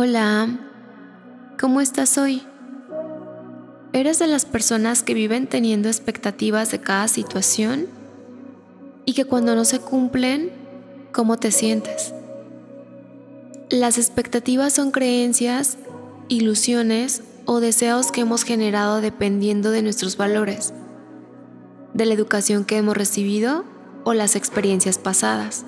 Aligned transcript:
Hola, 0.00 0.48
¿cómo 1.58 1.80
estás 1.80 2.18
hoy? 2.18 2.44
¿Eres 3.92 4.20
de 4.20 4.28
las 4.28 4.44
personas 4.44 5.02
que 5.02 5.12
viven 5.12 5.48
teniendo 5.48 5.88
expectativas 5.88 6.70
de 6.70 6.80
cada 6.80 7.08
situación? 7.08 7.88
Y 9.06 9.14
que 9.14 9.24
cuando 9.24 9.56
no 9.56 9.64
se 9.64 9.80
cumplen, 9.80 10.52
¿cómo 11.10 11.36
te 11.36 11.50
sientes? 11.50 12.14
Las 13.70 13.98
expectativas 13.98 14.72
son 14.72 14.92
creencias, 14.92 15.78
ilusiones 16.28 17.24
o 17.44 17.58
deseos 17.58 18.12
que 18.12 18.20
hemos 18.20 18.44
generado 18.44 19.00
dependiendo 19.00 19.72
de 19.72 19.82
nuestros 19.82 20.16
valores, 20.16 20.72
de 21.92 22.06
la 22.06 22.14
educación 22.14 22.64
que 22.64 22.76
hemos 22.76 22.96
recibido 22.96 23.64
o 24.04 24.14
las 24.14 24.36
experiencias 24.36 24.96
pasadas. 24.96 25.64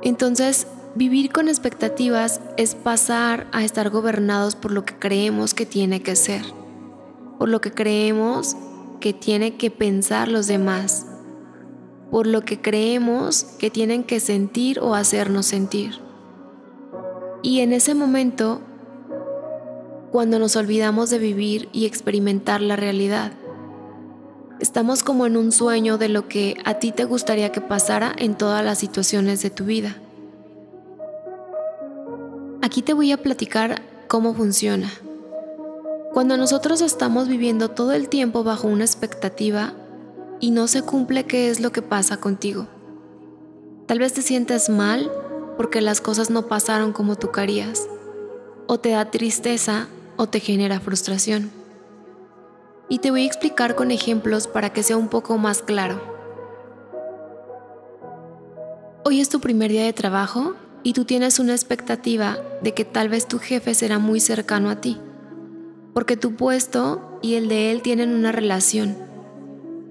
Entonces, 0.00 0.66
Vivir 0.96 1.30
con 1.30 1.48
expectativas 1.48 2.40
es 2.56 2.74
pasar 2.74 3.48
a 3.52 3.64
estar 3.64 3.90
gobernados 3.90 4.56
por 4.56 4.72
lo 4.72 4.86
que 4.86 4.98
creemos 4.98 5.52
que 5.52 5.66
tiene 5.66 6.02
que 6.02 6.16
ser, 6.16 6.40
por 7.38 7.50
lo 7.50 7.60
que 7.60 7.70
creemos 7.70 8.56
que 8.98 9.12
tiene 9.12 9.58
que 9.58 9.70
pensar 9.70 10.28
los 10.28 10.46
demás, 10.46 11.06
por 12.10 12.26
lo 12.26 12.46
que 12.46 12.62
creemos 12.62 13.44
que 13.58 13.68
tienen 13.68 14.04
que 14.04 14.20
sentir 14.20 14.80
o 14.80 14.94
hacernos 14.94 15.44
sentir. 15.44 16.00
Y 17.42 17.60
en 17.60 17.74
ese 17.74 17.94
momento, 17.94 18.62
cuando 20.12 20.38
nos 20.38 20.56
olvidamos 20.56 21.10
de 21.10 21.18
vivir 21.18 21.68
y 21.74 21.84
experimentar 21.84 22.62
la 22.62 22.74
realidad, 22.74 23.32
estamos 24.60 25.02
como 25.02 25.26
en 25.26 25.36
un 25.36 25.52
sueño 25.52 25.98
de 25.98 26.08
lo 26.08 26.26
que 26.26 26.56
a 26.64 26.78
ti 26.78 26.90
te 26.90 27.04
gustaría 27.04 27.52
que 27.52 27.60
pasara 27.60 28.14
en 28.16 28.34
todas 28.34 28.64
las 28.64 28.78
situaciones 28.78 29.42
de 29.42 29.50
tu 29.50 29.66
vida. 29.66 29.96
Aquí 32.66 32.82
te 32.82 32.94
voy 32.94 33.12
a 33.12 33.16
platicar 33.16 33.80
cómo 34.08 34.34
funciona. 34.34 34.90
Cuando 36.12 36.36
nosotros 36.36 36.80
estamos 36.80 37.28
viviendo 37.28 37.68
todo 37.70 37.92
el 37.92 38.08
tiempo 38.08 38.42
bajo 38.42 38.66
una 38.66 38.82
expectativa 38.82 39.72
y 40.40 40.50
no 40.50 40.66
se 40.66 40.82
cumple, 40.82 41.26
¿qué 41.26 41.48
es 41.48 41.60
lo 41.60 41.70
que 41.70 41.80
pasa 41.80 42.16
contigo? 42.16 42.66
Tal 43.86 44.00
vez 44.00 44.14
te 44.14 44.22
sientes 44.22 44.68
mal 44.68 45.12
porque 45.56 45.80
las 45.80 46.00
cosas 46.00 46.28
no 46.28 46.48
pasaron 46.48 46.92
como 46.92 47.14
tú 47.14 47.30
querías, 47.30 47.86
o 48.66 48.80
te 48.80 48.90
da 48.90 49.12
tristeza 49.12 49.86
o 50.16 50.26
te 50.26 50.40
genera 50.40 50.80
frustración. 50.80 51.52
Y 52.88 52.98
te 52.98 53.12
voy 53.12 53.22
a 53.22 53.26
explicar 53.26 53.76
con 53.76 53.92
ejemplos 53.92 54.48
para 54.48 54.72
que 54.72 54.82
sea 54.82 54.96
un 54.96 55.06
poco 55.06 55.38
más 55.38 55.62
claro. 55.62 56.00
Hoy 59.04 59.20
es 59.20 59.28
tu 59.28 59.38
primer 59.38 59.70
día 59.70 59.84
de 59.84 59.92
trabajo 59.92 60.56
y 60.86 60.92
tú 60.92 61.04
tienes 61.04 61.40
una 61.40 61.50
expectativa 61.50 62.38
de 62.62 62.72
que 62.72 62.84
tal 62.84 63.08
vez 63.08 63.26
tu 63.26 63.40
jefe 63.40 63.74
será 63.74 63.98
muy 63.98 64.20
cercano 64.20 64.70
a 64.70 64.80
ti, 64.80 64.96
porque 65.92 66.16
tu 66.16 66.36
puesto 66.36 67.18
y 67.22 67.34
el 67.34 67.48
de 67.48 67.72
él 67.72 67.82
tienen 67.82 68.14
una 68.14 68.30
relación. 68.30 68.96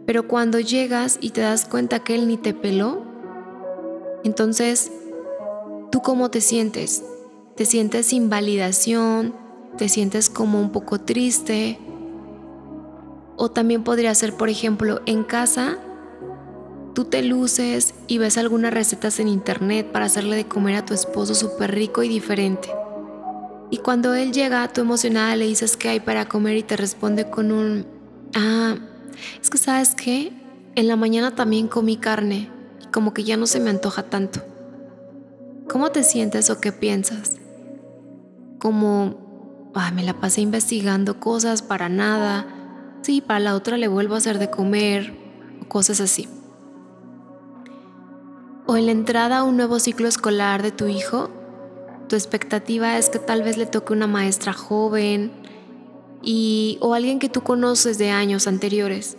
Pero 0.06 0.26
cuando 0.30 0.58
llegas 0.62 1.18
y 1.20 1.32
te 1.32 1.42
das 1.42 1.66
cuenta 1.66 2.00
que 2.00 2.16
él 2.16 2.30
ni 2.30 2.38
te 2.38 2.54
peló, 2.54 3.04
entonces, 4.24 4.90
¿tú 5.92 6.02
cómo 6.02 6.32
te 6.32 6.40
sientes? 6.40 7.04
¿Te 7.58 7.66
sientes 7.66 8.06
sin 8.06 8.30
validación? 8.30 9.36
¿Te 9.78 9.90
sientes 9.90 10.30
como 10.30 10.62
un 10.62 10.72
poco 10.72 11.02
triste? 11.02 11.78
O 13.36 13.52
también 13.52 13.84
podría 13.84 14.16
ser, 14.16 14.38
por 14.38 14.48
ejemplo, 14.48 15.02
en 15.06 15.26
casa 15.26 15.78
tú 16.96 17.04
te 17.04 17.22
luces 17.22 17.94
y 18.08 18.18
ves 18.18 18.38
algunas 18.38 18.74
recetas 18.74 19.20
en 19.20 19.28
internet 19.28 19.92
para 19.92 20.06
hacerle 20.06 20.38
de 20.38 20.48
comer 20.48 20.76
a 20.76 20.86
tu 20.86 20.94
esposo 20.94 21.36
súper 21.36 21.76
rico 21.76 22.02
y 22.02 22.08
diferente. 22.08 22.70
Y 23.70 23.80
cuando 23.80 24.16
él 24.16 24.32
llega, 24.32 24.68
tú 24.72 24.82
emocionada 24.82 25.36
le 25.36 25.46
dices 25.46 25.76
qué 25.76 25.90
hay 25.90 26.00
para 26.00 26.30
comer 26.30 26.56
y 26.56 26.64
te 26.64 26.78
responde 26.78 27.30
con 27.30 27.52
un, 27.52 27.86
ah, 28.34 28.78
es 29.42 29.50
que 29.50 29.58
sabes 29.58 29.94
qué, 29.94 30.32
en 30.76 30.88
la 30.88 30.96
mañana 30.96 31.36
también 31.36 31.68
comí 31.68 31.98
carne 31.98 32.50
y 32.82 32.88
como 32.88 33.14
que 33.14 33.26
ya 33.26 33.36
no 33.36 33.46
se 33.46 33.60
me 33.60 33.70
antoja 33.70 34.04
tanto. 34.04 34.40
¿Cómo 35.68 35.92
te 35.92 36.02
sientes 36.02 36.50
o 36.50 36.62
qué 36.62 36.72
piensas? 36.72 37.34
Como, 38.58 39.72
ah, 39.76 39.92
me 39.92 40.04
la 40.04 40.22
pasé 40.22 40.40
investigando 40.40 41.20
cosas 41.20 41.62
para 41.62 41.90
nada, 41.90 42.48
sí, 43.02 43.20
para 43.20 43.42
la 43.42 43.56
otra 43.56 43.78
le 43.78 43.90
vuelvo 43.90 44.16
a 44.16 44.20
hacer 44.20 44.40
de 44.40 44.50
comer, 44.50 45.14
o 45.62 45.68
cosas 45.68 46.00
así 46.00 46.30
o 48.68 48.78
en 48.78 48.88
la 48.88 48.92
entrada 48.92 49.40
a 49.40 49.44
un 49.44 49.58
nuevo 49.58 49.80
ciclo 49.80 50.08
escolar 50.08 50.64
de 50.64 50.72
tu 50.72 50.88
hijo, 50.88 51.30
tu 52.08 52.16
expectativa 52.16 52.98
es 52.98 53.10
que 53.10 53.20
tal 53.20 53.44
vez 53.44 53.58
le 53.58 53.66
toque 53.66 53.94
una 53.94 54.08
maestra 54.08 54.54
joven 54.54 55.32
y, 56.22 56.78
o 56.82 56.94
alguien 56.94 57.20
que 57.20 57.30
tú 57.30 57.42
conoces 57.42 57.98
de 57.98 58.10
años 58.10 58.48
anteriores. 58.48 59.18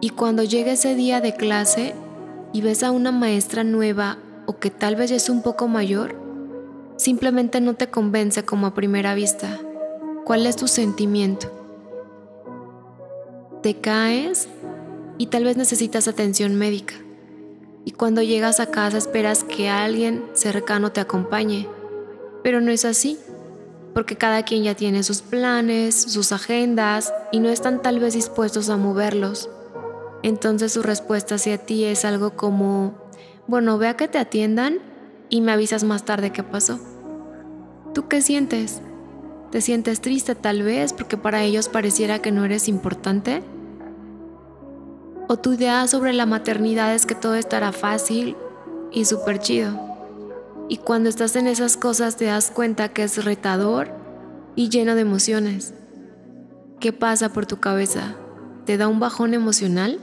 Y 0.00 0.10
cuando 0.10 0.42
llega 0.42 0.72
ese 0.72 0.94
día 0.94 1.20
de 1.20 1.34
clase 1.34 1.94
y 2.52 2.60
ves 2.60 2.82
a 2.82 2.90
una 2.90 3.10
maestra 3.10 3.64
nueva 3.64 4.18
o 4.46 4.58
que 4.58 4.70
tal 4.70 4.96
vez 4.96 5.10
es 5.10 5.28
un 5.28 5.42
poco 5.42 5.68
mayor, 5.68 6.16
simplemente 6.96 7.60
no 7.60 7.74
te 7.74 7.88
convence 7.88 8.44
como 8.44 8.66
a 8.66 8.74
primera 8.74 9.14
vista. 9.14 9.58
¿Cuál 10.24 10.46
es 10.46 10.56
tu 10.56 10.68
sentimiento? 10.68 11.50
Te 13.62 13.80
caes 13.80 14.48
y 15.16 15.26
tal 15.26 15.44
vez 15.44 15.56
necesitas 15.56 16.06
atención 16.06 16.54
médica 16.54 16.94
y 17.84 17.92
cuando 17.92 18.22
llegas 18.22 18.60
a 18.60 18.70
casa 18.70 18.98
esperas 18.98 19.44
que 19.44 19.68
alguien 19.68 20.24
cercano 20.34 20.92
te 20.92 21.00
acompañe. 21.00 21.68
Pero 22.42 22.60
no 22.60 22.70
es 22.70 22.84
así, 22.84 23.18
porque 23.94 24.16
cada 24.16 24.42
quien 24.42 24.62
ya 24.62 24.74
tiene 24.74 25.02
sus 25.02 25.22
planes, 25.22 25.94
sus 25.94 26.32
agendas 26.32 27.12
y 27.32 27.40
no 27.40 27.48
están 27.48 27.82
tal 27.82 27.98
vez 27.98 28.14
dispuestos 28.14 28.70
a 28.70 28.76
moverlos. 28.76 29.50
Entonces 30.22 30.72
su 30.72 30.82
respuesta 30.82 31.36
hacia 31.36 31.58
ti 31.58 31.84
es 31.84 32.04
algo 32.04 32.36
como, 32.36 32.94
bueno, 33.46 33.78
ve 33.78 33.88
a 33.88 33.96
que 33.96 34.08
te 34.08 34.18
atiendan 34.18 34.78
y 35.28 35.40
me 35.40 35.52
avisas 35.52 35.84
más 35.84 36.04
tarde 36.04 36.32
qué 36.32 36.42
pasó. 36.42 36.78
¿Tú 37.94 38.08
qué 38.08 38.20
sientes? 38.20 38.82
¿Te 39.50 39.60
sientes 39.60 40.00
triste 40.00 40.34
tal 40.34 40.62
vez 40.62 40.92
porque 40.92 41.16
para 41.16 41.42
ellos 41.42 41.68
pareciera 41.68 42.20
que 42.20 42.32
no 42.32 42.44
eres 42.44 42.68
importante? 42.68 43.42
O 45.30 45.36
tu 45.36 45.52
idea 45.52 45.86
sobre 45.86 46.14
la 46.14 46.24
maternidad 46.24 46.94
es 46.94 47.04
que 47.04 47.14
todo 47.14 47.34
estará 47.34 47.72
fácil 47.72 48.34
y 48.90 49.04
súper 49.04 49.38
chido. 49.38 49.78
Y 50.70 50.78
cuando 50.78 51.10
estás 51.10 51.36
en 51.36 51.46
esas 51.46 51.76
cosas 51.76 52.16
te 52.16 52.24
das 52.24 52.50
cuenta 52.50 52.88
que 52.88 53.02
es 53.02 53.22
retador 53.22 53.90
y 54.56 54.70
lleno 54.70 54.94
de 54.94 55.02
emociones. 55.02 55.74
¿Qué 56.80 56.94
pasa 56.94 57.28
por 57.28 57.44
tu 57.44 57.60
cabeza? 57.60 58.16
¿Te 58.64 58.78
da 58.78 58.88
un 58.88 59.00
bajón 59.00 59.34
emocional? 59.34 60.00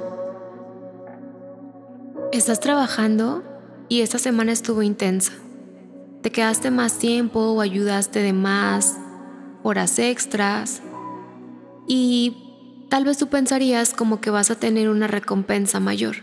Estás 2.32 2.60
trabajando 2.60 3.44
y 3.90 4.02
esta 4.02 4.20
semana 4.20 4.52
estuvo 4.52 4.84
intensa. 4.84 5.34
Te 6.22 6.32
quedaste 6.32 6.70
más 6.70 7.00
tiempo 7.00 7.40
o 7.40 7.62
ayudaste 7.62 8.20
de 8.20 8.34
más, 8.34 8.96
horas 9.64 9.98
extras. 9.98 10.84
Y 11.88 12.45
Tal 12.90 13.04
vez 13.04 13.18
tú 13.18 13.28
pensarías 13.28 13.94
como 13.94 14.22
que 14.22 14.30
vas 14.30 14.52
a 14.52 14.56
tener 14.56 14.90
una 14.90 15.08
recompensa 15.08 15.80
mayor. 15.80 16.18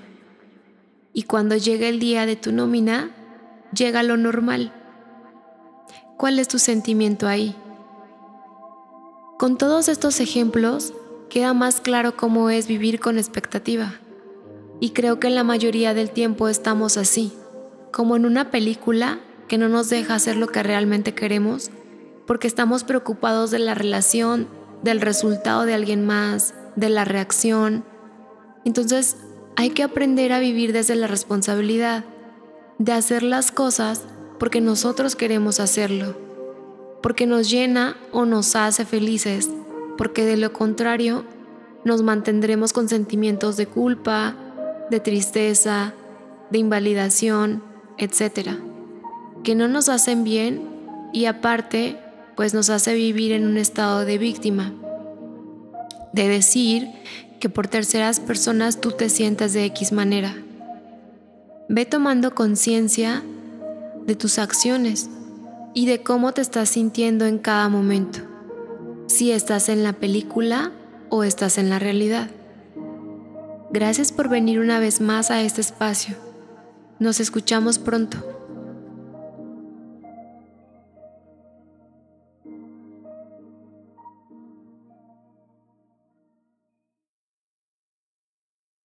Y 1.13 1.25
cuando 1.25 1.57
llega 1.57 1.89
el 1.89 1.99
día 1.99 2.25
de 2.25 2.37
tu 2.37 2.53
nómina, 2.53 3.11
llega 3.75 4.03
lo 4.03 4.17
normal. 4.17 4.73
¿Cuál 6.17 6.39
es 6.39 6.49
tu 6.49 6.59
sentimiento 6.59 7.27
ahí? 7.27 7.57
Con 9.39 9.59
todos 9.59 9.89
estos 9.89 10.21
ejemplos, 10.21 10.95
queda 11.29 11.53
más 11.53 11.81
claro 11.81 12.17
cómo 12.17 12.49
es 12.49 12.69
vivir 12.69 13.01
con 13.01 13.19
expectativa. 13.19 13.95
Y 14.81 14.91
creo 14.91 15.19
que 15.19 15.27
en 15.27 15.35
la 15.35 15.45
mayoría 15.45 15.95
del 15.95 16.11
tiempo 16.11 16.49
estamos 16.49 16.97
así, 16.97 17.33
como 17.91 18.15
en 18.17 18.25
una 18.25 18.51
película 18.51 19.19
que 19.49 19.59
no 19.59 19.69
nos 19.69 19.91
deja 19.91 20.15
hacer 20.15 20.37
lo 20.37 20.47
que 20.47 20.63
realmente 20.63 21.15
queremos, 21.15 21.71
porque 22.27 22.47
estamos 22.47 22.85
preocupados 22.85 23.51
de 23.51 23.59
la 23.59 23.75
relación 23.75 24.47
del 24.83 25.01
resultado 25.01 25.65
de 25.65 25.75
alguien 25.75 26.05
más, 26.05 26.55
de 26.77 26.89
la 26.89 27.05
reacción. 27.05 27.85
Entonces 28.65 29.17
hay 29.57 29.71
que 29.71 29.83
aprender 29.83 30.33
a 30.33 30.39
vivir 30.39 30.73
desde 30.73 30.97
la 30.97 31.07
responsabilidad, 31.07 32.05
de 32.79 32.93
hacer 32.93 33.23
las 33.23 33.53
cosas 33.53 34.05
porque 34.39 34.61
nosotros 34.61 35.15
queremos 35.15 35.61
hacerlo, 35.61 36.17
porque 37.03 37.27
nos 37.27 37.51
llena 37.51 37.97
o 38.11 38.25
nos 38.25 38.57
hace 38.57 38.85
felices, 38.85 39.51
porque 39.97 40.25
de 40.25 40.37
lo 40.37 40.53
contrario 40.53 41.25
nos 41.85 42.03
mantendremos 42.03 42.73
con 42.73 42.89
sentimientos 42.89 43.57
de 43.57 43.67
culpa, 43.67 44.35
de 44.91 45.01
tristeza, 45.01 45.95
de 46.51 46.59
invalidación, 46.59 47.63
etc., 47.99 48.51
que 49.43 49.55
no 49.55 49.69
nos 49.69 49.89
hacen 49.89 50.25
bien 50.25 50.69
y 51.13 51.27
aparte 51.27 51.99
pues 52.37 52.55
nos 52.55 52.71
hace 52.71 52.95
vivir 52.95 53.33
en 53.33 53.47
un 53.47 53.59
estado 53.59 54.05
de 54.05 54.19
víctima 54.19 54.73
de 56.13 56.29
decir 56.29 56.89
que 57.41 57.49
por 57.49 57.67
terceras 57.67 58.21
personas 58.21 58.81
tú 58.81 58.93
te 58.93 59.09
sientas 59.09 59.53
de 59.53 59.65
X 59.67 59.93
manera. 59.93 60.35
Ve 61.69 61.87
tomando 61.87 62.35
conciencia 62.35 63.23
de 64.07 64.15
tus 64.15 64.39
acciones 64.39 65.09
y 65.75 65.87
de 65.87 66.03
cómo 66.03 66.33
te 66.33 66.43
estás 66.43 66.69
sintiendo 66.69 67.25
en 67.25 67.39
cada 67.39 67.69
momento, 67.69 68.21
si 69.07 69.33
estás 69.33 69.69
en 69.69 69.83
la 69.83 69.95
película 69.95 70.71
o 71.09 71.25
estás 71.25 71.59
en 71.59 71.71
la 71.71 71.79
realidad. 71.79 72.31
Gracias 73.71 74.13
por 74.13 74.29
venir 74.29 74.61
una 74.61 74.79
vez 74.79 75.01
más 75.01 75.31
a 75.31 75.41
este 75.41 75.63
espacio. 75.63 76.15
Nos 76.99 77.21
escuchamos 77.21 77.79
pronto. 77.79 78.32